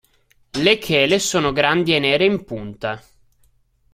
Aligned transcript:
Le 0.49 0.77
chele 0.79 1.19
sono 1.19 1.51
grandi 1.51 1.93
e 1.95 1.99
nere 1.99 2.25
in 2.25 2.43
punta. 2.43 2.99